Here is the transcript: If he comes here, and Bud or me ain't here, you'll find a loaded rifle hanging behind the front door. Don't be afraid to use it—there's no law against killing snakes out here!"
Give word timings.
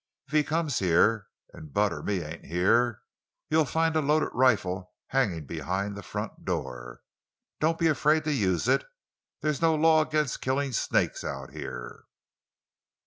If 0.25 0.33
he 0.33 0.43
comes 0.43 0.79
here, 0.79 1.27
and 1.53 1.71
Bud 1.71 1.93
or 1.93 2.01
me 2.01 2.23
ain't 2.23 2.45
here, 2.45 3.01
you'll 3.51 3.65
find 3.65 3.95
a 3.95 4.01
loaded 4.01 4.29
rifle 4.33 4.95
hanging 5.09 5.45
behind 5.45 5.95
the 5.95 6.01
front 6.01 6.43
door. 6.43 7.01
Don't 7.59 7.77
be 7.77 7.85
afraid 7.85 8.23
to 8.23 8.33
use 8.33 8.67
it—there's 8.67 9.61
no 9.61 9.75
law 9.75 10.01
against 10.01 10.41
killing 10.41 10.71
snakes 10.71 11.23
out 11.23 11.51
here!" 11.53 12.05